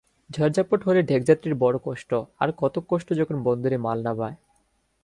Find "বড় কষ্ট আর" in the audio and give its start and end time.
1.55-2.49